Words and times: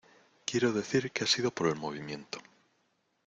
quiero 0.47 0.73
decir 0.73 1.11
que 1.11 1.23
ha 1.23 1.27
sido 1.27 1.51
por 1.53 1.67
el 1.67 1.75
movimiento. 1.75 2.39